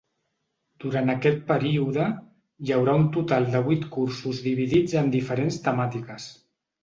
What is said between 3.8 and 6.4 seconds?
cursos dividits en diferents temàtiques.